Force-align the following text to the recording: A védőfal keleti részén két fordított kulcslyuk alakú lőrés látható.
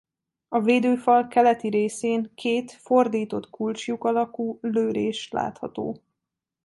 A 0.47 0.59
védőfal 0.59 1.27
keleti 1.27 1.67
részén 1.67 2.31
két 2.35 2.71
fordított 2.71 3.49
kulcslyuk 3.49 4.03
alakú 4.03 4.59
lőrés 4.61 5.29
látható. 5.31 6.01